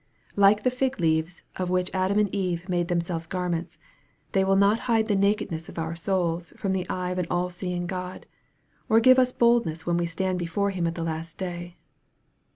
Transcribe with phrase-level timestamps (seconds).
[0.35, 3.77] Like the fig leaves of which Adam and Eve made themselves garments,
[4.31, 7.51] they will not hide the nakedness of our souls from the eye of an all
[7.51, 8.25] seeing G od,
[8.89, 11.77] or give us boldness when we stand before Him at the last day.